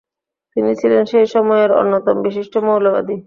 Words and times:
তিনি 0.55 0.71
ছিলেন 0.75 1.03
সেই 1.11 1.27
সময়ের 1.33 1.71
অন্যতম 1.71 2.15
বিশিষ্ট 2.25 2.53
মৌলবাদী। 2.67 3.15